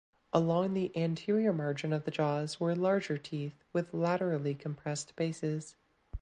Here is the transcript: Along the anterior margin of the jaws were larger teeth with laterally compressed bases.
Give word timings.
Along 0.33 0.73
the 0.73 0.91
anterior 0.97 1.53
margin 1.53 1.93
of 1.93 2.05
the 2.05 2.09
jaws 2.09 2.59
were 2.59 2.75
larger 2.75 3.19
teeth 3.19 3.63
with 3.71 3.93
laterally 3.93 4.55
compressed 4.55 5.15
bases. 5.15 5.75